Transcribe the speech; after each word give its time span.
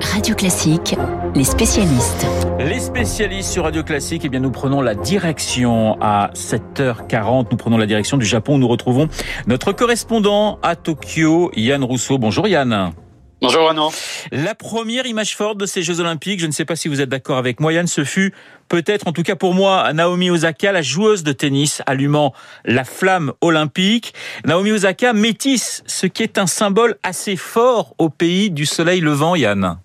Radio 0.00 0.34
Classique, 0.34 0.96
les 1.34 1.44
spécialistes. 1.44 2.26
Les 2.58 2.80
spécialistes 2.80 3.50
sur 3.50 3.64
Radio 3.64 3.82
Classique, 3.82 4.22
eh 4.24 4.28
bien, 4.28 4.40
nous 4.40 4.50
prenons 4.50 4.80
la 4.80 4.94
direction 4.94 5.96
à 6.00 6.30
7h40. 6.34 7.46
Nous 7.50 7.56
prenons 7.56 7.76
la 7.76 7.86
direction 7.86 8.16
du 8.16 8.26
Japon. 8.26 8.58
Nous 8.58 8.68
retrouvons 8.68 9.08
notre 9.46 9.72
correspondant 9.72 10.58
à 10.62 10.76
Tokyo, 10.76 11.50
Yann 11.54 11.84
Rousseau. 11.84 12.18
Bonjour 12.18 12.48
Yann. 12.48 12.92
Bonjour 13.40 13.68
Renaud. 13.68 13.90
La 14.32 14.54
première 14.54 15.06
image 15.06 15.36
forte 15.36 15.58
de 15.58 15.66
ces 15.66 15.82
Jeux 15.82 16.00
Olympiques, 16.00 16.40
je 16.40 16.46
ne 16.46 16.52
sais 16.52 16.64
pas 16.64 16.76
si 16.76 16.88
vous 16.88 17.00
êtes 17.00 17.10
d'accord 17.10 17.36
avec 17.36 17.60
moi 17.60 17.72
Yann, 17.72 17.86
ce 17.86 18.02
fut 18.02 18.32
peut-être, 18.68 19.06
en 19.06 19.12
tout 19.12 19.22
cas 19.22 19.36
pour 19.36 19.52
moi, 19.52 19.92
Naomi 19.92 20.30
Osaka, 20.30 20.72
la 20.72 20.82
joueuse 20.82 21.24
de 21.24 21.32
tennis 21.32 21.82
allumant 21.84 22.32
la 22.64 22.84
flamme 22.84 23.32
olympique. 23.42 24.14
Naomi 24.46 24.72
Osaka 24.72 25.12
métisse, 25.12 25.82
ce 25.86 26.06
qui 26.06 26.22
est 26.22 26.38
un 26.38 26.46
symbole 26.46 26.96
assez 27.02 27.36
fort 27.36 27.94
au 27.98 28.08
pays 28.08 28.50
du 28.50 28.64
soleil 28.64 29.00
levant, 29.00 29.34
Yann. 29.34 29.78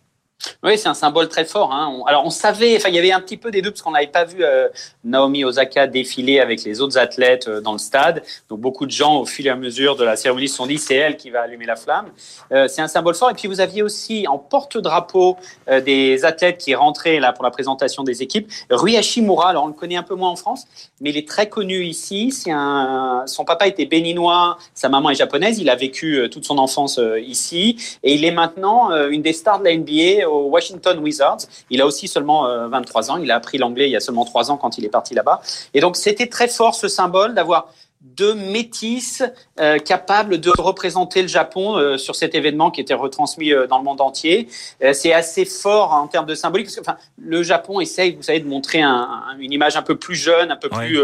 Oui, 0.63 0.77
c'est 0.77 0.87
un 0.87 0.93
symbole 0.93 1.27
très 1.27 1.43
fort. 1.43 1.73
Hein. 1.73 2.01
alors, 2.05 2.25
on 2.25 2.29
savait, 2.29 2.77
enfin, 2.77 2.89
il 2.89 2.95
y 2.95 2.99
avait 2.99 3.11
un 3.11 3.19
petit 3.19 3.35
peu 3.35 3.51
des 3.51 3.61
doutes 3.61 3.73
parce 3.73 3.81
qu'on 3.81 3.91
n'avait 3.91 4.07
pas 4.07 4.23
vu 4.23 4.37
euh, 4.41 4.69
Naomi 5.03 5.43
Osaka 5.43 5.87
défiler 5.87 6.39
avec 6.39 6.63
les 6.63 6.79
autres 6.79 6.97
athlètes 6.97 7.47
euh, 7.49 7.59
dans 7.59 7.73
le 7.73 7.77
stade. 7.77 8.23
Donc, 8.49 8.59
beaucoup 8.59 8.85
de 8.85 8.91
gens, 8.91 9.19
au 9.19 9.25
fil 9.25 9.47
et 9.47 9.49
à 9.49 9.55
mesure 9.55 9.97
de 9.97 10.05
la 10.05 10.15
cérémonie, 10.15 10.47
se 10.47 10.55
sont 10.55 10.65
dit 10.65 10.77
c'est 10.77 10.95
elle 10.95 11.17
qui 11.17 11.29
va 11.29 11.41
allumer 11.41 11.65
la 11.65 11.75
flamme. 11.75 12.07
Euh, 12.53 12.69
c'est 12.69 12.81
un 12.81 12.87
symbole 12.87 13.15
fort. 13.15 13.29
Et 13.31 13.33
puis, 13.33 13.49
vous 13.49 13.59
aviez 13.59 13.81
aussi 13.83 14.27
en 14.27 14.37
porte-drapeau 14.37 15.37
des 15.67 16.25
athlètes 16.25 16.57
qui 16.57 16.73
rentraient 16.73 17.19
là 17.19 17.33
pour 17.33 17.43
la 17.43 17.51
présentation 17.51 18.03
des 18.03 18.23
équipes. 18.23 18.49
Rui 18.69 18.97
Hashimura, 18.97 19.49
alors 19.49 19.65
on 19.65 19.67
le 19.67 19.73
connaît 19.73 19.97
un 19.97 20.03
peu 20.03 20.15
moins 20.15 20.29
en 20.29 20.35
France, 20.35 20.65
mais 21.01 21.09
il 21.11 21.17
est 21.17 21.27
très 21.27 21.49
connu 21.49 21.83
ici. 21.83 22.31
Son 22.31 23.45
papa 23.45 23.67
était 23.67 23.85
béninois, 23.85 24.57
sa 24.73 24.89
maman 24.89 25.09
est 25.09 25.15
japonaise. 25.15 25.59
Il 25.59 25.69
a 25.69 25.75
vécu 25.75 26.27
toute 26.31 26.45
son 26.45 26.57
enfance 26.57 26.99
ici 27.21 27.77
et 28.03 28.13
il 28.13 28.25
est 28.25 28.31
maintenant 28.31 28.91
une 29.07 29.21
des 29.21 29.33
stars 29.33 29.59
de 29.59 29.65
la 29.65 29.75
NBA 29.75 30.29
Washington 30.47 30.99
Wizards. 30.99 31.39
Il 31.69 31.81
a 31.81 31.85
aussi 31.85 32.07
seulement 32.07 32.67
23 32.67 33.09
euh, 33.09 33.13
ans. 33.13 33.17
Il 33.17 33.31
a 33.31 33.35
appris 33.35 33.57
l'anglais 33.57 33.87
il 33.89 33.91
y 33.91 33.95
a 33.95 33.99
seulement 33.99 34.25
3 34.25 34.51
ans 34.51 34.57
quand 34.57 34.77
il 34.77 34.85
est 34.85 34.89
parti 34.89 35.13
là-bas. 35.13 35.41
Et 35.73 35.81
donc, 35.81 35.95
c'était 35.95 36.27
très 36.27 36.47
fort 36.47 36.75
ce 36.75 36.87
symbole 36.87 37.33
d'avoir 37.33 37.67
deux 38.01 38.33
métis 38.33 39.23
euh, 39.59 39.77
capables 39.77 40.39
de 40.39 40.51
représenter 40.57 41.21
le 41.21 41.27
Japon 41.27 41.75
euh, 41.75 41.97
sur 41.97 42.15
cet 42.15 42.33
événement 42.33 42.71
qui 42.71 42.81
était 42.81 42.93
retransmis 42.93 43.51
dans 43.69 43.77
le 43.77 43.83
monde 43.83 44.01
entier. 44.01 44.47
c'est 44.93 45.13
assez 45.13 45.45
fort 45.45 45.93
en 45.93 46.07
termes 46.07 46.25
de 46.25 46.35
symbolique 46.35 46.67
parce 46.67 46.75
que 46.75 46.81
enfin, 46.81 46.97
le 47.17 47.43
Japon 47.43 47.79
essaye, 47.79 48.15
vous 48.15 48.23
savez, 48.23 48.39
de 48.39 48.47
montrer 48.47 48.81
une 48.81 49.51
image 49.51 49.75
un 49.75 49.81
peu 49.81 49.97
plus 49.97 50.15
jeune, 50.15 50.51
un 50.51 50.55
peu 50.55 50.69
plus 50.69 50.99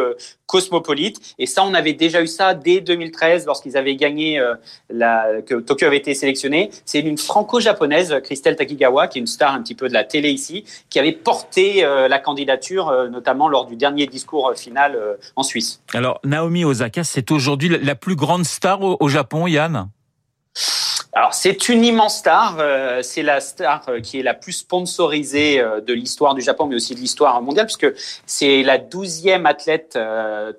cosmopolite. 0.46 1.36
Et 1.40 1.46
ça, 1.46 1.64
on 1.64 1.74
avait 1.74 1.94
déjà 1.94 2.22
eu 2.22 2.28
ça 2.28 2.54
dès 2.54 2.82
2013 2.82 3.46
lorsqu'ils 3.46 3.78
avaient 3.78 3.96
gagné 3.96 4.40
euh, 4.40 4.56
la, 4.90 5.42
que 5.46 5.56
Tokyo 5.56 5.88
avait 5.88 5.98
été 5.98 6.14
sélectionné. 6.14 6.70
C'est 6.86 7.00
une 7.00 7.18
franco-japonaise, 7.18 8.16
Christelle 8.24 8.56
Takigawa, 8.56 9.08
qui 9.08 9.20
est 9.20 9.22
une 9.22 9.28
star 9.28 9.54
un 9.54 9.62
petit 9.62 9.76
peu 9.76 9.88
de 9.88 9.94
la 9.94 10.04
télé 10.04 10.30
ici, 10.30 10.66
qui 10.90 11.00
avait 11.00 11.12
porté 11.12 11.84
euh, 11.84 12.08
la 12.08 12.20
candidature, 12.20 12.90
euh, 12.90 13.08
notamment 13.08 13.50
lors 13.50 13.66
du 13.66 13.76
dernier 13.76 14.08
discours 14.08 14.54
final 14.56 14.98
en 15.36 15.44
Suisse. 15.44 15.82
Alors, 15.94 16.20
Naomi 16.24 16.64
Osaka, 16.66 16.85
c'est 17.04 17.32
aujourd'hui 17.32 17.70
la 17.70 17.96
plus 17.96 18.16
grande 18.16 18.46
star 18.46 18.80
au 18.82 19.08
Japon, 19.10 19.48
Yann? 19.48 19.90
Alors 21.18 21.34
c'est 21.34 21.70
une 21.70 21.86
immense 21.86 22.18
star, 22.18 22.58
euh, 22.60 23.02
c'est 23.02 23.24
la 23.24 23.40
star 23.40 23.86
euh, 23.88 24.02
qui 24.02 24.20
est 24.20 24.24
la 24.24 24.34
plus 24.34 24.52
sponsorisée 24.52 25.62
euh, 25.62 25.80
de 25.80 25.94
l'histoire 25.94 26.36
du 26.36 26.42
Japon, 26.42 26.66
mais 26.66 26.76
aussi 26.76 26.94
de 26.94 27.00
l'histoire 27.00 27.42
mondiale, 27.42 27.68
puisque 27.68 27.88
c'est 28.26 28.64
la 28.64 28.78
douzième 28.78 29.46
athlète, 29.46 29.98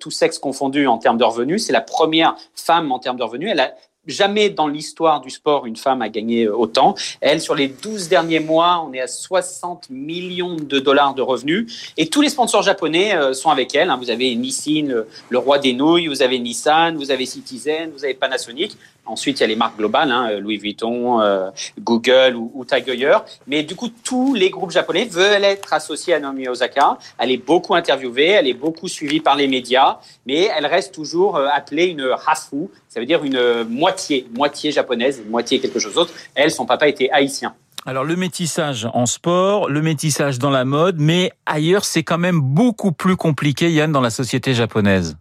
tout 0.00 0.10
sexe 0.10 0.38
confondu 0.38 0.86
en 0.86 0.96
termes 0.96 1.18
de 1.18 1.24
revenus. 1.24 1.66
C'est 1.66 1.74
la 1.74 1.82
première 1.82 2.36
femme 2.54 2.90
en 2.90 2.98
termes 2.98 3.18
de 3.18 3.22
revenus. 3.22 3.50
Elle 3.52 3.60
a 3.60 3.74
jamais 4.06 4.50
dans 4.50 4.68
l'histoire 4.68 5.20
du 5.20 5.30
sport 5.30 5.66
une 5.66 5.76
femme 5.76 6.02
a 6.02 6.08
gagné 6.08 6.48
autant. 6.48 6.94
Elle, 7.20 7.40
sur 7.40 7.54
les 7.54 7.68
12 7.68 8.08
derniers 8.08 8.40
mois, 8.40 8.84
on 8.88 8.92
est 8.92 9.00
à 9.00 9.06
60 9.06 9.90
millions 9.90 10.56
de 10.56 10.78
dollars 10.78 11.14
de 11.14 11.22
revenus. 11.22 11.92
Et 11.96 12.08
tous 12.08 12.20
les 12.20 12.28
sponsors 12.28 12.62
japonais 12.62 13.14
sont 13.34 13.50
avec 13.50 13.74
elle. 13.74 13.90
Hein. 13.90 13.98
Vous 14.00 14.10
avez 14.10 14.34
Nissin, 14.34 15.04
le, 15.30 15.38
roi 15.38 15.58
des 15.58 15.72
nouilles, 15.72 16.08
vous 16.08 16.22
avez 16.22 16.38
Nissan, 16.38 16.96
vous 16.96 17.10
avez 17.10 17.26
Citizen, 17.26 17.90
vous 17.90 18.04
avez 18.04 18.14
Panasonic. 18.14 18.76
Ensuite, 19.06 19.38
il 19.38 19.42
y 19.42 19.44
a 19.44 19.46
les 19.46 19.56
marques 19.56 19.76
globales, 19.76 20.10
hein, 20.10 20.40
Louis 20.40 20.56
Vuitton, 20.56 21.20
euh, 21.20 21.50
Google 21.78 22.34
ou, 22.34 22.50
ou 22.54 22.64
Tiger. 22.64 23.18
Mais 23.46 23.62
du 23.62 23.76
coup, 23.76 23.88
tous 23.88 24.34
les 24.34 24.50
groupes 24.50 24.72
japonais 24.72 25.04
veulent 25.04 25.44
être 25.44 25.72
associés 25.72 26.14
à 26.14 26.20
Naomi 26.20 26.48
Osaka. 26.48 26.98
Elle 27.18 27.30
est 27.30 27.36
beaucoup 27.36 27.74
interviewée, 27.74 28.30
elle 28.30 28.48
est 28.48 28.54
beaucoup 28.54 28.88
suivie 28.88 29.20
par 29.20 29.36
les 29.36 29.46
médias, 29.46 29.98
mais 30.26 30.50
elle 30.56 30.66
reste 30.66 30.92
toujours 30.92 31.36
euh, 31.36 31.46
appelée 31.52 31.86
une 31.86 32.14
hafu, 32.26 32.68
ça 32.96 33.00
veut 33.00 33.06
dire 33.06 33.22
une 33.24 33.64
moitié, 33.68 34.26
moitié 34.34 34.72
japonaise, 34.72 35.22
moitié 35.28 35.60
quelque 35.60 35.78
chose 35.78 35.92
d'autre. 35.92 36.14
Elle, 36.34 36.50
son 36.50 36.64
papa 36.64 36.88
était 36.88 37.10
haïtien. 37.10 37.54
Alors 37.84 38.04
le 38.04 38.16
métissage 38.16 38.88
en 38.94 39.04
sport, 39.04 39.68
le 39.68 39.82
métissage 39.82 40.38
dans 40.38 40.48
la 40.48 40.64
mode, 40.64 40.98
mais 40.98 41.30
ailleurs 41.44 41.84
c'est 41.84 42.02
quand 42.02 42.16
même 42.16 42.40
beaucoup 42.40 42.92
plus 42.92 43.16
compliqué, 43.16 43.70
Yann, 43.70 43.92
dans 43.92 44.00
la 44.00 44.08
société 44.08 44.54
japonaise. 44.54 45.18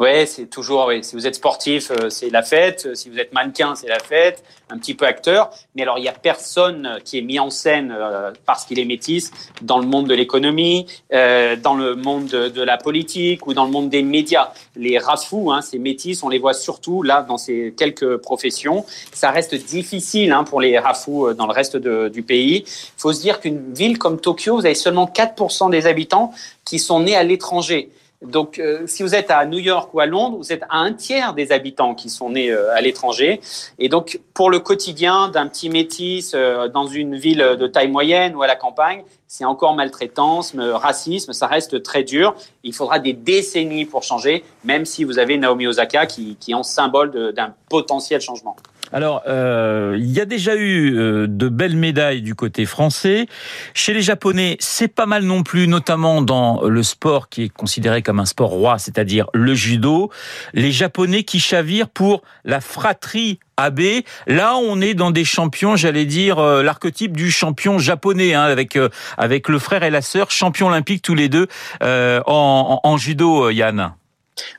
Ouais, 0.00 0.24
c'est 0.24 0.46
toujours. 0.46 0.86
Ouais. 0.86 1.02
Si 1.02 1.14
vous 1.14 1.26
êtes 1.26 1.34
sportif, 1.34 1.90
euh, 1.90 2.08
c'est 2.08 2.30
la 2.30 2.42
fête. 2.42 2.96
Si 2.96 3.10
vous 3.10 3.18
êtes 3.18 3.34
mannequin, 3.34 3.74
c'est 3.74 3.86
la 3.86 3.98
fête. 3.98 4.42
Un 4.70 4.78
petit 4.78 4.94
peu 4.94 5.04
acteur. 5.04 5.50
Mais 5.74 5.82
alors, 5.82 5.98
il 5.98 6.04
y 6.04 6.08
a 6.08 6.12
personne 6.12 7.00
qui 7.04 7.18
est 7.18 7.22
mis 7.22 7.38
en 7.38 7.50
scène 7.50 7.94
euh, 7.94 8.30
parce 8.46 8.64
qu'il 8.64 8.78
est 8.78 8.86
métis 8.86 9.30
dans 9.60 9.78
le 9.78 9.86
monde 9.86 10.08
de 10.08 10.14
l'économie, 10.14 10.86
euh, 11.12 11.54
dans 11.54 11.74
le 11.74 11.96
monde 11.96 12.28
de, 12.28 12.62
la 12.62 12.78
politique 12.78 13.46
ou 13.46 13.52
dans 13.52 13.66
le 13.66 13.70
monde 13.70 13.90
des 13.90 14.02
médias. 14.02 14.54
Les 14.74 14.96
rafous, 14.96 15.52
hein, 15.52 15.60
ces 15.60 15.78
métis, 15.78 16.22
on 16.22 16.30
les 16.30 16.38
voit 16.38 16.54
surtout 16.54 17.02
là 17.02 17.20
dans 17.20 17.36
ces 17.36 17.74
quelques 17.76 18.16
professions. 18.16 18.86
Ça 19.12 19.30
reste 19.30 19.54
difficile 19.54 20.32
hein, 20.32 20.44
pour 20.44 20.62
les 20.62 20.78
rafous 20.78 21.34
dans 21.34 21.46
le 21.46 21.52
reste 21.52 21.76
du 21.76 22.22
pays. 22.22 22.64
Il 22.66 23.00
faut 23.00 23.12
se 23.12 23.20
dire 23.20 23.38
qu'une 23.38 23.74
ville 23.74 23.98
comme 23.98 24.18
Tokyo, 24.18 24.56
vous 24.56 24.64
avez 24.64 24.74
seulement 24.74 25.04
4% 25.14 25.70
des 25.70 25.86
habitants 25.86 26.32
qui 26.64 26.78
sont 26.78 27.00
nés 27.00 27.16
à 27.16 27.22
l'étranger. 27.22 27.90
Donc, 28.22 28.58
euh, 28.58 28.86
si 28.86 29.02
vous 29.02 29.14
êtes 29.14 29.30
à 29.30 29.46
New 29.46 29.58
York 29.58 29.94
ou 29.94 30.00
à 30.00 30.04
Londres, 30.04 30.36
vous 30.36 30.52
êtes 30.52 30.64
à 30.68 30.78
un 30.80 30.92
tiers 30.92 31.32
des 31.32 31.52
habitants 31.52 31.94
qui 31.94 32.10
sont 32.10 32.28
nés 32.30 32.50
euh, 32.50 32.74
à 32.74 32.82
l'étranger. 32.82 33.40
Et 33.78 33.88
donc, 33.88 34.20
pour 34.34 34.50
le 34.50 34.58
quotidien 34.58 35.28
d'un 35.28 35.46
petit 35.46 35.70
métis 35.70 36.32
euh, 36.34 36.68
dans 36.68 36.86
une 36.86 37.16
ville 37.16 37.56
de 37.58 37.66
taille 37.66 37.88
moyenne 37.88 38.36
ou 38.36 38.42
à 38.42 38.46
la 38.46 38.56
campagne, 38.56 39.04
c'est 39.26 39.46
encore 39.46 39.74
maltraitance, 39.74 40.54
racisme, 40.56 41.32
ça 41.32 41.46
reste 41.46 41.82
très 41.82 42.02
dur. 42.02 42.34
Il 42.62 42.74
faudra 42.74 42.98
des 42.98 43.14
décennies 43.14 43.86
pour 43.86 44.02
changer, 44.02 44.44
même 44.64 44.84
si 44.84 45.04
vous 45.04 45.18
avez 45.18 45.38
Naomi 45.38 45.66
Osaka 45.66 46.04
qui, 46.04 46.36
qui 46.40 46.50
est 46.50 46.54
en 46.54 46.64
symbole 46.64 47.32
d'un 47.32 47.54
potentiel 47.68 48.20
changement. 48.20 48.56
Alors, 48.92 49.22
euh, 49.28 49.96
il 49.98 50.10
y 50.10 50.20
a 50.20 50.24
déjà 50.24 50.56
eu 50.56 50.98
euh, 50.98 51.26
de 51.28 51.48
belles 51.48 51.76
médailles 51.76 52.22
du 52.22 52.34
côté 52.34 52.66
français. 52.66 53.26
Chez 53.72 53.94
les 53.94 54.02
Japonais, 54.02 54.56
c'est 54.58 54.88
pas 54.88 55.06
mal 55.06 55.22
non 55.22 55.44
plus, 55.44 55.68
notamment 55.68 56.22
dans 56.22 56.62
le 56.62 56.82
sport 56.82 57.28
qui 57.28 57.44
est 57.44 57.48
considéré 57.48 58.02
comme 58.02 58.18
un 58.18 58.24
sport 58.24 58.50
roi, 58.50 58.78
c'est-à-dire 58.78 59.26
le 59.32 59.54
judo. 59.54 60.10
Les 60.54 60.72
Japonais 60.72 61.22
qui 61.22 61.38
chavirent 61.38 61.88
pour 61.88 62.22
la 62.44 62.60
fratrie 62.60 63.38
AB. 63.56 63.80
Là, 64.26 64.56
on 64.56 64.80
est 64.80 64.94
dans 64.94 65.12
des 65.12 65.24
champions, 65.24 65.76
j'allais 65.76 66.06
dire 66.06 66.40
euh, 66.40 66.62
l'archétype 66.64 67.16
du 67.16 67.30
champion 67.30 67.78
japonais, 67.78 68.34
hein, 68.34 68.42
avec 68.42 68.76
avec 69.16 69.48
le 69.48 69.58
frère 69.60 69.84
et 69.84 69.90
la 69.90 70.02
sœur, 70.02 70.30
champions 70.30 70.66
olympiques 70.66 71.02
tous 71.02 71.14
les 71.14 71.28
deux 71.28 71.46
en, 71.80 72.80
en, 72.82 72.96
judo, 72.96 73.50
Yann. 73.50 73.92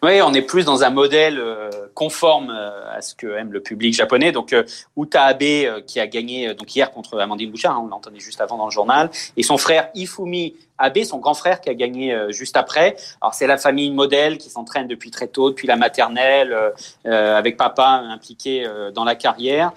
Oui, 0.03 0.21
on 0.21 0.33
est 0.33 0.41
plus 0.41 0.65
dans 0.65 0.83
un 0.83 0.89
modèle 0.89 1.39
euh, 1.39 1.69
conforme 1.93 2.49
euh, 2.49 2.97
à 2.97 3.01
ce 3.01 3.15
que 3.15 3.27
aime 3.37 3.51
le 3.51 3.61
public 3.61 3.93
japonais. 3.93 4.31
Donc, 4.31 4.53
euh, 4.53 4.63
Uta 4.97 5.23
Abe, 5.23 5.83
qui 5.85 5.99
a 5.99 6.07
gagné 6.07 6.53
donc 6.53 6.75
hier 6.75 6.91
contre 6.91 7.19
Amandine 7.19 7.51
Bouchard, 7.51 7.75
hein, 7.75 7.81
on 7.83 7.87
l'entendait 7.87 8.19
juste 8.19 8.41
avant 8.41 8.57
dans 8.57 8.65
le 8.65 8.71
journal, 8.71 9.09
et 9.37 9.43
son 9.43 9.57
frère 9.57 9.89
Ifumi 9.95 10.55
Abe, 10.77 11.03
son 11.03 11.19
grand 11.19 11.33
frère, 11.33 11.61
qui 11.61 11.69
a 11.69 11.73
gagné 11.73 12.17
juste 12.29 12.57
après. 12.57 12.95
Alors, 13.21 13.33
c'est 13.33 13.47
la 13.47 13.57
famille 13.57 13.91
modèle 13.91 14.37
qui 14.37 14.49
s'entraîne 14.49 14.87
depuis 14.87 15.11
très 15.11 15.27
tôt, 15.27 15.51
depuis 15.51 15.67
la 15.67 15.75
maternelle, 15.75 16.57
avec 17.05 17.55
papa 17.55 18.03
impliqué 18.09 18.65
dans 18.95 19.03
la 19.03 19.15
carrière 19.15 19.73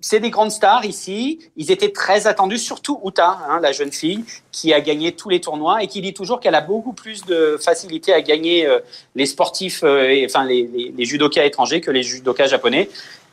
c'est 0.00 0.20
des 0.20 0.30
grandes 0.30 0.50
stars 0.50 0.84
ici. 0.84 1.38
Ils 1.56 1.70
étaient 1.70 1.92
très 1.92 2.26
attendus, 2.26 2.58
surtout 2.58 3.00
Uta, 3.04 3.38
hein, 3.48 3.60
la 3.60 3.72
jeune 3.72 3.92
fille, 3.92 4.24
qui 4.52 4.72
a 4.72 4.80
gagné 4.80 5.12
tous 5.12 5.28
les 5.28 5.40
tournois 5.40 5.82
et 5.82 5.86
qui 5.86 6.00
dit 6.00 6.14
toujours 6.14 6.40
qu'elle 6.40 6.54
a 6.54 6.60
beaucoup 6.60 6.92
plus 6.92 7.24
de 7.24 7.56
facilité 7.60 8.12
à 8.12 8.20
gagner 8.20 8.66
euh, 8.66 8.80
les 9.14 9.26
sportifs, 9.26 9.82
euh, 9.82 10.24
enfin 10.24 10.44
les, 10.44 10.68
les, 10.72 10.92
les 10.96 11.04
judokas 11.04 11.44
étrangers 11.44 11.80
que 11.80 11.90
les 11.90 12.02
judokas 12.02 12.46
japonais. 12.46 12.88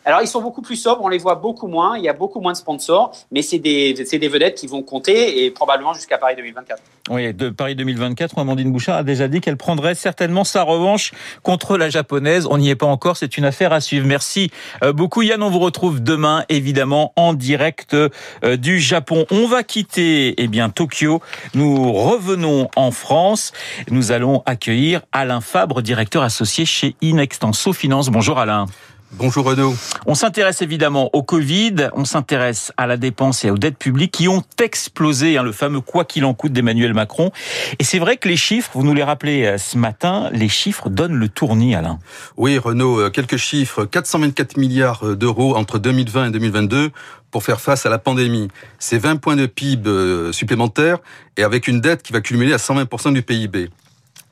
Alors, 0.06 0.22
ils 0.22 0.28
sont 0.28 0.42
beaucoup 0.42 0.62
plus 0.62 0.76
sobres, 0.76 1.04
on 1.04 1.08
les 1.08 1.18
voit 1.18 1.36
beaucoup 1.36 1.68
moins, 1.68 1.98
il 1.98 2.04
y 2.04 2.10
a 2.10 2.14
beaucoup 2.14 2.42
moins 2.42 2.52
de 2.52 2.58
sponsors, 2.58 3.16
mais 3.32 3.42
c'est 3.42 3.60
des, 3.60 3.94
des 3.94 4.28
vedettes 4.28 4.56
qui 4.56 4.68
vont 4.68 4.84
compter 4.84 5.46
et 5.46 5.52
probablement 5.52 5.94
jusqu'à 5.94 6.18
Paris 6.18 6.36
2024. 6.36 6.82
Oui, 7.10 7.34
de 7.34 7.50
Paris 7.50 7.76
2024, 7.76 8.38
Amandine 8.38 8.72
Bouchard 8.72 8.98
a 8.98 9.04
déjà 9.04 9.28
dit 9.28 9.42
qu'elle 9.42 9.58
prendrait 9.58 9.96
certainement 9.96 10.44
sa 10.44 10.64
revanche 10.64 11.12
contre 11.42 11.78
la 11.78 11.90
japonaise. 11.90 12.48
On 12.50 12.58
n'y 12.58 12.70
est 12.70 12.76
pas 12.76 12.86
encore, 12.86 13.18
c'est 13.18 13.38
une 13.38 13.46
affaire 13.46 13.74
à 13.74 13.82
suivre. 13.82 14.08
Merci 14.08 14.52
euh, 14.84 14.94
beaucoup 14.94 15.22
Yann, 15.22 15.42
on 15.44 15.50
vous 15.50 15.60
retrouve 15.60 16.02
demain 16.02 16.46
évidemment 16.48 17.12
en 17.16 17.34
direct 17.34 17.94
euh, 17.94 18.10
du 18.58 18.80
Japon. 18.80 19.26
On 19.32 19.48
va 19.48 19.64
quitter 19.64 20.34
eh 20.38 20.48
bien 20.48 20.70
Tokyo, 20.70 21.22
nous 21.54 21.92
revenons 21.92 22.70
en 22.76 22.92
France. 22.92 23.52
Nous 23.90 24.12
allons 24.12 24.42
accueillir 24.46 25.02
Alain 25.12 25.42
Fabre, 25.42 25.82
directeur 25.82 26.24
associé 26.24 26.66
chez 26.66 26.96
Inextenso 27.02 27.74
Finance. 27.74 28.10
Bonjour 28.10 28.40
Alain. 28.40 28.68
Bonjour 29.15 29.45
Renaud. 29.45 29.75
On 30.07 30.15
s'intéresse 30.15 30.63
évidemment 30.63 31.12
au 31.13 31.21
Covid, 31.21 31.89
on 31.94 32.04
s'intéresse 32.04 32.71
à 32.77 32.88
la 32.88 32.98
dépense 32.98 33.45
et 33.45 33.51
aux 33.51 33.60
dettes 33.60 33.77
publiques 33.77 34.12
qui 34.12 34.27
ont 34.27 34.42
explosé, 34.60 35.38
hein, 35.38 35.44
le 35.44 35.51
fameux 35.51 35.81
quoi 35.81 36.04
qu'il 36.04 36.25
en 36.25 36.33
coûte 36.33 36.51
d'Emmanuel 36.51 36.95
Macron. 36.95 37.31
Et 37.77 37.83
c'est 37.83 38.00
vrai 38.00 38.18
que 38.18 38.27
les 38.27 38.38
chiffres, 38.38 38.71
vous 38.74 38.83
nous 38.83 38.95
les 38.95 39.04
rappelez 39.04 39.45
euh, 39.45 39.57
ce 39.60 39.77
matin, 39.77 40.30
les 40.33 40.50
chiffres 40.50 40.89
donnent 40.89 41.13
le 41.13 41.30
tournis, 41.30 41.75
Alain. 41.75 42.00
Oui 42.38 42.57
Renaud, 42.57 43.01
euh, 43.01 43.10
quelques 43.12 43.38
chiffres. 43.38 43.86
424 43.86 44.57
milliards 44.57 45.06
euh, 45.06 45.16
d'euros 45.16 45.56
entre 45.56 45.77
2020 45.77 46.30
et 46.30 46.31
2022 46.31 46.89
pour 47.30 47.44
faire 47.44 47.62
face 47.62 47.86
à 47.86 47.89
la 47.89 48.00
pandémie. 48.00 48.48
C'est 48.80 48.98
20 48.98 49.18
points 49.18 49.36
de 49.36 49.45
PIB 49.45 50.31
supplémentaires 50.31 50.98
et 51.38 51.44
avec 51.44 51.68
une 51.68 51.81
dette 51.81 52.01
qui 52.01 52.13
va 52.13 52.21
cumuler 52.21 52.54
à 52.54 52.57
120% 52.57 53.13
du 53.13 53.21
PIB. 53.21 53.69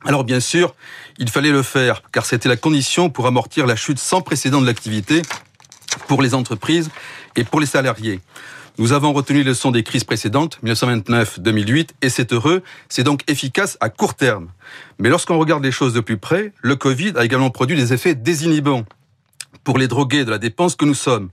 Alors 0.04 0.24
bien 0.24 0.40
sûr, 0.40 0.74
il 1.18 1.30
fallait 1.30 1.52
le 1.52 1.62
faire, 1.62 2.02
car 2.12 2.26
c'était 2.26 2.48
la 2.48 2.56
condition 2.56 3.08
pour 3.08 3.26
amortir 3.26 3.66
la 3.66 3.76
chute 3.76 3.98
sans 3.98 4.20
précédent 4.20 4.60
de 4.60 4.66
l'activité 4.66 5.22
pour 6.08 6.22
les 6.22 6.34
entreprises 6.34 6.90
et 7.36 7.44
pour 7.44 7.60
les 7.60 7.66
salariés. 7.66 8.20
Nous 8.78 8.92
avons 8.92 9.12
retenu 9.12 9.38
les 9.38 9.44
leçons 9.44 9.70
des 9.70 9.82
crises 9.82 10.04
précédentes, 10.04 10.58
1929-2008, 10.64 11.90
et 12.00 12.08
c'est 12.08 12.32
heureux, 12.32 12.62
c'est 12.88 13.02
donc 13.04 13.22
efficace 13.28 13.76
à 13.80 13.90
court 13.90 14.14
terme. 14.14 14.48
Mais 14.98 15.10
lorsqu'on 15.10 15.38
regarde 15.38 15.62
les 15.62 15.70
choses 15.70 15.92
de 15.92 16.00
plus 16.00 16.16
près, 16.16 16.52
le 16.62 16.74
Covid 16.74 17.12
a 17.16 17.24
également 17.24 17.50
produit 17.50 17.76
des 17.76 17.92
effets 17.92 18.14
désinhibants 18.14 18.84
pour 19.62 19.78
les 19.78 19.88
drogués 19.88 20.24
de 20.24 20.30
la 20.30 20.38
dépense 20.38 20.74
que 20.74 20.86
nous 20.86 20.94
sommes. 20.94 21.28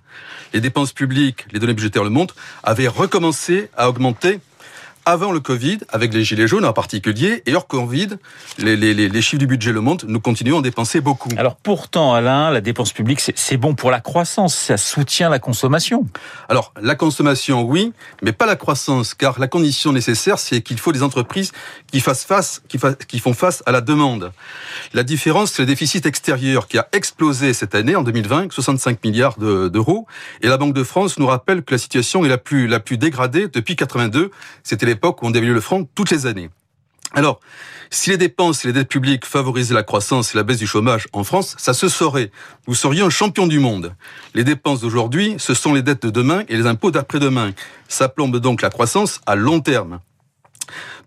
Les 0.53 0.59
dépenses 0.59 0.91
publiques, 0.91 1.45
les 1.51 1.59
données 1.59 1.73
budgétaires 1.73 2.03
le 2.03 2.09
montrent, 2.09 2.35
avaient 2.61 2.89
recommencé 2.89 3.69
à 3.77 3.89
augmenter 3.89 4.39
avant 5.09 5.31
le 5.31 5.39
Covid, 5.39 5.79
avec 5.89 6.13
les 6.13 6.23
gilets 6.23 6.47
jaunes 6.47 6.65
en 6.65 6.73
particulier, 6.73 7.41
et 7.47 7.55
hors 7.55 7.65
Covid, 7.65 8.09
les, 8.59 8.75
les, 8.75 8.93
les 8.93 9.21
chiffres 9.23 9.39
du 9.39 9.47
budget 9.47 9.71
le 9.71 9.81
montrent, 9.81 10.05
nous 10.07 10.19
continuons 10.19 10.59
à 10.59 10.61
dépenser 10.61 11.01
beaucoup. 11.01 11.29
Alors 11.35 11.55
pourtant, 11.55 12.13
Alain, 12.13 12.51
la 12.51 12.61
dépense 12.61 12.93
publique, 12.93 13.19
c'est 13.19 13.57
bon 13.57 13.73
pour 13.73 13.89
la 13.89 14.01
croissance, 14.01 14.55
ça 14.55 14.77
soutient 14.77 15.29
la 15.29 15.39
consommation. 15.39 16.05
Alors, 16.47 16.73
la 16.79 16.93
consommation, 16.93 17.63
oui, 17.63 17.91
mais 18.21 18.33
pas 18.33 18.45
la 18.45 18.55
croissance, 18.55 19.15
car 19.15 19.39
la 19.39 19.47
condition 19.47 19.91
nécessaire, 19.91 20.37
c'est 20.37 20.61
qu'il 20.61 20.77
faut 20.77 20.91
des 20.91 21.01
entreprises 21.01 21.53
qui, 21.91 22.01
fassent 22.01 22.25
face, 22.25 22.61
qui, 22.67 22.77
qui 23.07 23.17
font 23.17 23.33
face 23.33 23.63
à 23.65 23.71
la 23.71 23.81
demande. 23.81 24.31
La 24.93 25.01
différence, 25.01 25.53
c'est 25.53 25.63
le 25.63 25.65
déficit 25.65 26.05
extérieur 26.05 26.67
qui 26.67 26.77
a 26.77 26.87
explosé 26.91 27.53
cette 27.53 27.73
année, 27.73 27.95
en 27.95 28.03
2020, 28.03 28.51
65 28.51 29.03
milliards 29.03 29.39
d'euros, 29.39 30.05
et 30.41 30.47
la 30.47 30.57
Banque 30.57 30.75
de 30.75 30.83
France 30.83 31.17
nous 31.17 31.25
rappelle 31.25 31.63
que 31.63 31.73
la 31.73 31.79
situation 31.79 32.25
est 32.25 32.29
la 32.29 32.37
plus, 32.37 32.67
la 32.67 32.79
plus 32.79 32.99
dégradée 32.99 33.47
depuis 33.47 33.75
82, 33.75 34.29
c'était 34.61 34.85
les 34.85 34.98
où 35.03 35.27
on 35.27 35.31
dévalue 35.31 35.53
le 35.53 35.61
franc 35.61 35.83
toutes 35.95 36.11
les 36.11 36.25
années. 36.25 36.49
Alors, 37.13 37.39
si 37.89 38.11
les 38.11 38.17
dépenses 38.17 38.63
et 38.63 38.67
les 38.67 38.73
dettes 38.73 38.89
publiques 38.89 39.25
favorisaient 39.25 39.73
la 39.73 39.81
croissance 39.81 40.33
et 40.33 40.37
la 40.37 40.43
baisse 40.43 40.59
du 40.59 40.67
chômage 40.67 41.07
en 41.11 41.23
France, 41.23 41.55
ça 41.57 41.73
se 41.73 41.89
saurait. 41.89 42.31
Vous 42.67 42.75
seriez 42.75 43.01
un 43.01 43.09
champion 43.09 43.47
du 43.47 43.57
monde. 43.57 43.95
Les 44.35 44.43
dépenses 44.43 44.81
d'aujourd'hui, 44.81 45.35
ce 45.39 45.55
sont 45.55 45.73
les 45.73 45.81
dettes 45.81 46.03
de 46.03 46.11
demain 46.11 46.43
et 46.49 46.55
les 46.55 46.67
impôts 46.67 46.91
d'après-demain. 46.91 47.51
Ça 47.87 48.09
plombe 48.09 48.37
donc 48.37 48.61
la 48.61 48.69
croissance 48.69 49.21
à 49.25 49.35
long 49.35 49.59
terme. 49.59 50.01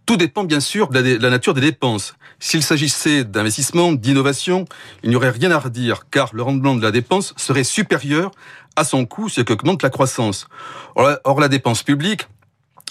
Tout 0.06 0.16
dépend 0.16 0.42
bien 0.42 0.58
sûr 0.58 0.88
de 0.88 0.98
la 0.98 1.30
nature 1.30 1.54
des 1.54 1.60
dépenses. 1.60 2.16
S'il 2.40 2.64
s'agissait 2.64 3.22
d'investissement, 3.22 3.92
d'innovation, 3.92 4.64
il 5.04 5.10
n'y 5.10 5.16
aurait 5.16 5.30
rien 5.30 5.52
à 5.52 5.60
redire, 5.60 6.08
car 6.10 6.30
le 6.32 6.42
rendement 6.42 6.74
de 6.74 6.82
la 6.82 6.90
dépense 6.90 7.32
serait 7.36 7.62
supérieur 7.62 8.32
à 8.74 8.82
son 8.82 9.06
coût, 9.06 9.28
ce 9.28 9.40
qui 9.42 9.52
augmente 9.52 9.84
la 9.84 9.90
croissance. 9.90 10.48
Or, 10.96 11.38
la 11.38 11.48
dépense 11.48 11.84
publique, 11.84 12.26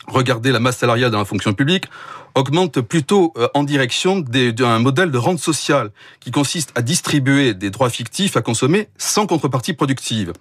regardez 0.08 0.52
la 0.52 0.60
masse 0.60 0.78
salariale 0.78 1.12
dans 1.12 1.20
la 1.20 1.26
fonction 1.26 1.54
publique, 1.54 1.86
augmente 2.36 2.82
plutôt 2.82 3.34
euh, 3.38 3.48
en 3.54 3.64
direction 3.64 4.20
d'un 4.20 4.80
modèle 4.80 5.12
de 5.12 5.18
rente 5.18 5.40
sociale 5.40 5.92
qui 6.20 6.32
consiste 6.32 6.72
à 6.76 6.82
distribuer 6.82 7.54
des 7.54 7.70
droits 7.70 7.90
fictifs 7.90 8.38
à 8.38 8.42
consommer 8.42 8.90
sans 8.98 9.28
contrepartie 9.28 9.74
productive. 9.74 10.34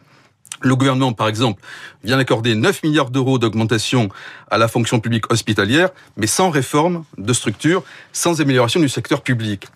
Le 0.62 0.76
gouvernement, 0.76 1.12
par 1.12 1.28
exemple, 1.28 1.62
vient 2.04 2.18
d'accorder 2.18 2.54
9 2.54 2.82
milliards 2.82 3.10
d'euros 3.10 3.38
d'augmentation 3.38 4.10
à 4.50 4.58
la 4.58 4.68
fonction 4.68 5.00
publique 5.00 5.32
hospitalière, 5.32 5.88
mais 6.16 6.26
sans 6.26 6.50
réforme 6.50 7.04
de 7.16 7.32
structure, 7.32 7.82
sans 8.12 8.42
amélioration 8.42 8.80
du 8.80 8.88
secteur 8.88 9.22
public. 9.22 9.68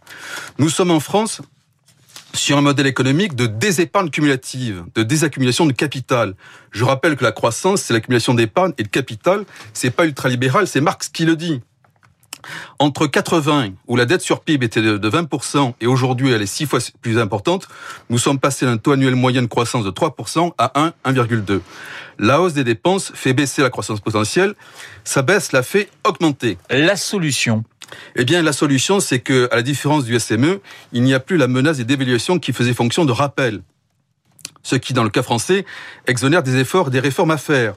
Nous 0.59 0.69
sommes 0.69 0.91
en 0.91 1.01
France 1.01 1.41
sur 2.35 2.59
un 2.59 2.61
modèle 2.61 2.87
économique 2.87 3.35
de 3.35 3.47
désépargne 3.47 4.11
cumulative, 4.11 4.85
de 4.95 5.03
désaccumulation 5.03 5.67
de 5.67 5.73
capital. 5.73 6.35
Je 6.73 6.85
rappelle 6.85 7.17
que 7.17 7.25
la 7.25 7.33
croissance, 7.33 7.83
c'est 7.83 7.95
l'accumulation 7.95 8.35
d'épargne 8.35 8.73
et 8.79 8.83
de 8.83 8.89
capital. 8.89 9.45
C'est 9.73 9.91
pas 9.91 10.05
ultralibéral, 10.05 10.67
c'est 10.67 10.81
Marx 10.81 11.09
qui 11.09 11.25
le 11.25 11.37
dit. 11.37 11.61
Entre 12.79 13.07
80, 13.07 13.71
où 13.87 13.97
la 13.97 14.05
dette 14.07 14.21
sur 14.21 14.41
PIB 14.41 14.67
était 14.67 14.83
de 14.83 15.11
20%, 15.11 15.75
et 15.81 15.87
aujourd'hui 15.87 16.33
elle 16.33 16.43
est 16.43 16.47
six 16.47 16.67
fois 16.67 16.81
plus 17.03 17.19
importante, 17.19 17.69
nous 18.11 18.19
sommes 18.19 18.39
passés 18.39 18.67
d'un 18.67 18.77
taux 18.77 18.93
annuel 18.93 19.15
moyen 19.15 19.43
de 19.43 19.47
croissance 19.47 19.85
de 19.85 19.91
3% 19.91 20.53
à 20.59 20.73
1, 20.81 20.93
1,2. 21.05 21.61
La 22.19 22.41
hausse 22.41 22.53
des 22.53 22.65
dépenses 22.65 23.13
fait 23.15 23.33
baisser 23.33 23.63
la 23.63 23.71
croissance 23.71 24.01
potentielle, 24.01 24.55
sa 25.05 25.23
baisse 25.23 25.53
la 25.53 25.63
fait 25.63 25.89
augmenter. 26.05 26.59
La 26.71 26.97
solution 26.97 27.65
eh 28.17 28.25
bien, 28.25 28.43
la 28.43 28.53
solution, 28.53 28.99
c'est 28.99 29.21
que, 29.21 29.49
à 29.53 29.57
la 29.57 29.63
différence 29.63 30.05
du 30.05 30.19
SME, 30.19 30.61
il 30.93 31.03
n'y 31.03 31.15
a 31.15 31.21
plus 31.21 31.37
la 31.37 31.49
menace 31.49 31.77
des 31.77 31.85
dévaluations 31.85 32.39
qui 32.39 32.53
faisaient 32.53 32.75
fonction 32.75 33.05
de 33.05 33.13
rappel. 33.13 33.63
Ce 34.65 34.75
qui, 34.75 34.93
dans 34.95 35.05
le 35.05 35.11
cas 35.11 35.23
français, 35.23 35.65
exonère 36.07 36.43
des 36.43 36.57
efforts 36.57 36.89
et 36.89 36.91
des 36.91 36.99
réformes 36.99 37.31
à 37.31 37.37
faire. 37.37 37.75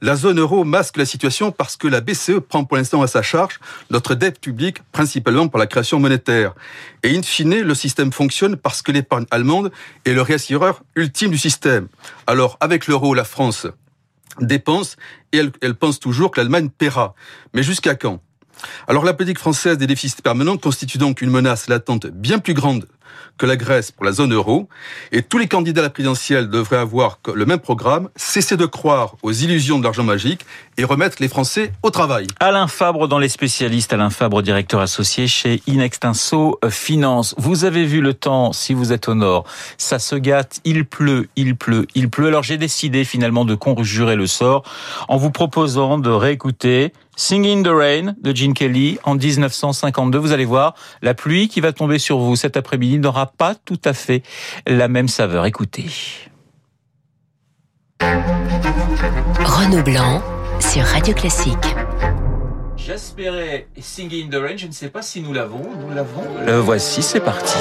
La 0.00 0.14
zone 0.14 0.38
euro 0.38 0.62
masque 0.64 0.98
la 0.98 1.06
situation 1.06 1.50
parce 1.50 1.76
que 1.76 1.88
la 1.88 2.00
BCE 2.00 2.40
prend 2.46 2.64
pour 2.64 2.76
l'instant 2.76 3.02
à 3.02 3.08
sa 3.08 3.22
charge 3.22 3.58
notre 3.90 4.14
dette 4.14 4.38
publique, 4.38 4.82
principalement 4.92 5.48
pour 5.48 5.58
la 5.58 5.66
création 5.66 5.98
monétaire. 5.98 6.54
Et 7.02 7.16
in 7.16 7.22
fine, 7.22 7.62
le 7.62 7.74
système 7.74 8.12
fonctionne 8.12 8.56
parce 8.56 8.82
que 8.82 8.92
l'épargne 8.92 9.24
allemande 9.30 9.72
est 10.04 10.12
le 10.12 10.22
réassureur 10.22 10.82
ultime 10.94 11.32
du 11.32 11.38
système. 11.38 11.88
Alors, 12.28 12.58
avec 12.60 12.86
l'euro, 12.86 13.14
la 13.14 13.24
France 13.24 13.66
dépense 14.40 14.96
et 15.32 15.38
elle, 15.38 15.50
elle 15.62 15.74
pense 15.74 15.98
toujours 15.98 16.30
que 16.30 16.38
l'Allemagne 16.38 16.68
paiera. 16.68 17.14
Mais 17.54 17.62
jusqu'à 17.62 17.94
quand? 17.94 18.20
Alors 18.88 19.04
la 19.04 19.12
politique 19.12 19.38
française 19.38 19.76
des 19.78 19.86
déficits 19.86 20.22
permanents 20.22 20.56
constitue 20.56 20.98
donc 20.98 21.20
une 21.20 21.30
menace 21.30 21.68
latente 21.68 22.06
bien 22.06 22.38
plus 22.38 22.54
grande 22.54 22.86
que 23.38 23.46
la 23.46 23.56
Grèce 23.56 23.90
pour 23.90 24.04
la 24.04 24.12
zone 24.12 24.32
euro, 24.32 24.68
et 25.12 25.22
tous 25.22 25.38
les 25.38 25.48
candidats 25.48 25.80
à 25.80 25.84
la 25.84 25.90
présidentielle 25.90 26.48
devraient 26.48 26.76
avoir 26.76 27.18
le 27.34 27.46
même 27.46 27.58
programme, 27.58 28.08
cesser 28.16 28.56
de 28.56 28.66
croire 28.66 29.16
aux 29.22 29.32
illusions 29.32 29.78
de 29.78 29.84
l'argent 29.84 30.04
magique 30.04 30.46
et 30.78 30.84
remettre 30.84 31.16
les 31.20 31.28
Français 31.28 31.72
au 31.82 31.90
travail. 31.90 32.26
Alain 32.40 32.66
Fabre 32.66 33.08
dans 33.08 33.18
les 33.18 33.28
spécialistes, 33.28 33.92
Alain 33.92 34.10
Fabre, 34.10 34.42
directeur 34.42 34.80
associé 34.80 35.26
chez 35.26 35.62
Inextinso 35.66 36.58
Finance. 36.70 37.34
Vous 37.38 37.64
avez 37.64 37.84
vu 37.84 38.00
le 38.00 38.14
temps, 38.14 38.52
si 38.52 38.74
vous 38.74 38.92
êtes 38.92 39.08
au 39.08 39.14
nord, 39.14 39.44
ça 39.78 39.98
se 39.98 40.16
gâte, 40.16 40.60
il 40.64 40.84
pleut, 40.84 41.28
il 41.36 41.56
pleut, 41.56 41.86
il 41.94 42.10
pleut. 42.10 42.28
Alors 42.28 42.42
j'ai 42.42 42.58
décidé 42.58 43.04
finalement 43.04 43.44
de 43.44 43.54
conjurer 43.54 44.16
le 44.16 44.26
sort 44.26 44.62
en 45.08 45.16
vous 45.16 45.30
proposant 45.30 45.98
de 45.98 46.10
réécouter 46.10 46.92
Singing 47.16 47.64
the 47.64 47.72
Rain 47.72 48.14
de 48.20 48.34
Gene 48.34 48.52
Kelly 48.52 48.98
en 49.04 49.14
1952. 49.14 50.18
Vous 50.18 50.32
allez 50.32 50.44
voir, 50.44 50.74
la 51.02 51.14
pluie 51.14 51.48
qui 51.48 51.60
va 51.60 51.72
tomber 51.72 51.98
sur 51.98 52.18
vous 52.18 52.36
cet 52.36 52.56
après-midi 52.56 52.98
n'aura 52.98 53.26
pas 53.26 53.54
tout 53.54 53.80
à 53.84 53.94
fait 53.94 54.22
la 54.66 54.86
même 54.88 55.08
saveur. 55.08 55.46
Écoutez. 55.46 55.86
Renaud 58.00 59.82
Blanc 59.82 60.22
sur 60.60 60.84
Radio 60.84 61.14
Classique. 61.14 61.74
J'espérais 62.76 63.66
Singing 63.80 64.26
in 64.26 64.30
the 64.30 64.40
Rain, 64.40 64.56
je 64.56 64.66
ne 64.66 64.72
sais 64.72 64.90
pas 64.90 65.02
si 65.02 65.22
nous 65.22 65.32
l'avons. 65.32 65.62
Nous 65.80 65.94
l'avons. 65.94 66.22
Le 66.44 66.58
voici, 66.58 67.02
c'est 67.02 67.20
parti. 67.20 67.58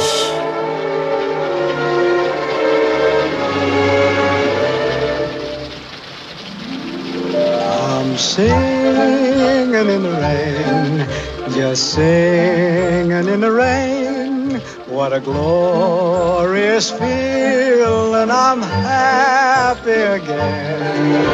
Singing 8.17 9.89
in 9.89 10.03
the 10.03 10.12
rain, 10.22 11.53
just 11.53 11.93
singing 11.93 13.27
in 13.27 13.41
the 13.41 13.51
rain. 13.51 14.51
What 14.88 15.12
a 15.12 15.19
glorious 15.19 16.91
feeling, 16.91 18.31
I'm 18.31 18.62
happy 18.62 19.91
again. 19.91 21.25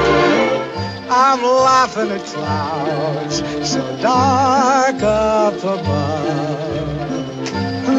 I'm 1.11 1.43
laughing 1.43 2.09
at 2.09 2.23
clouds 2.25 3.43
so 3.69 3.97
dark 4.01 5.03
up 5.03 5.57
above. 5.59 6.70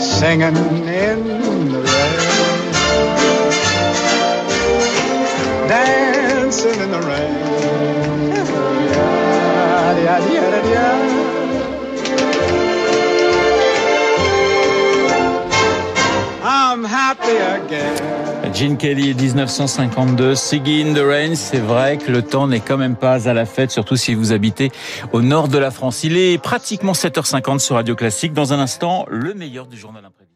singing 0.00 0.56
in 0.86 1.24
the 1.72 1.80
rain. 1.80 2.38
dancing 5.68 6.80
in 6.80 6.90
the 6.90 7.00
rain. 7.00 7.48
I'm 16.80 16.84
happy 16.84 17.36
again. 17.36 18.27
Gene 18.52 18.76
Kelly, 18.76 19.14
1952, 19.14 20.34
Singing 20.34 20.88
in 20.88 20.94
the 20.94 21.04
Rain. 21.04 21.34
C'est 21.34 21.58
vrai 21.58 21.98
que 21.98 22.10
le 22.10 22.22
temps 22.22 22.46
n'est 22.46 22.60
quand 22.60 22.76
même 22.76 22.96
pas 22.96 23.28
à 23.28 23.34
la 23.34 23.46
fête, 23.46 23.70
surtout 23.70 23.96
si 23.96 24.14
vous 24.14 24.32
habitez 24.32 24.70
au 25.12 25.22
nord 25.22 25.48
de 25.48 25.58
la 25.58 25.70
France. 25.70 26.04
Il 26.04 26.16
est 26.16 26.38
pratiquement 26.38 26.92
7h50 26.92 27.58
sur 27.58 27.76
Radio 27.76 27.94
Classique. 27.94 28.32
Dans 28.32 28.52
un 28.52 28.58
instant, 28.58 29.06
le 29.08 29.34
meilleur 29.34 29.66
du 29.66 29.76
journal 29.76 30.04
imprévu. 30.04 30.27